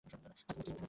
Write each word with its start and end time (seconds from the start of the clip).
আর 0.03 0.09
তোমার 0.11 0.33
কী 0.37 0.51
হবে? 0.53 0.71